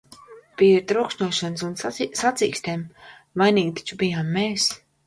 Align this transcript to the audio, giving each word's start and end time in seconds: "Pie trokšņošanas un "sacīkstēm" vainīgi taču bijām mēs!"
"Pie 0.61 0.69
trokšņošanas 0.91 1.65
un 1.69 1.77
"sacīkstēm" 2.23 2.85
vainīgi 3.45 3.77
taču 3.83 4.01
bijām 4.05 4.39
mēs!" 4.41 4.73